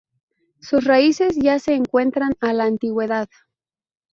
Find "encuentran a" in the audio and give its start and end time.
1.75-2.53